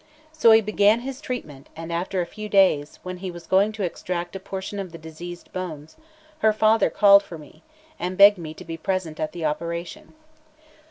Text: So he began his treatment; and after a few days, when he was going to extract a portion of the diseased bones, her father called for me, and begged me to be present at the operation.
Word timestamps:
So 0.31 0.49
he 0.49 0.61
began 0.61 1.01
his 1.01 1.21
treatment; 1.21 1.69
and 1.75 1.93
after 1.93 2.21
a 2.21 2.25
few 2.25 2.49
days, 2.49 2.97
when 3.03 3.17
he 3.17 3.29
was 3.29 3.45
going 3.45 3.71
to 3.73 3.83
extract 3.83 4.35
a 4.35 4.39
portion 4.39 4.79
of 4.79 4.91
the 4.91 4.97
diseased 4.97 5.53
bones, 5.53 5.95
her 6.39 6.51
father 6.53 6.89
called 6.89 7.21
for 7.21 7.37
me, 7.37 7.61
and 7.99 8.17
begged 8.17 8.39
me 8.39 8.55
to 8.55 8.65
be 8.65 8.77
present 8.77 9.19
at 9.19 9.31
the 9.31 9.45
operation. 9.45 10.15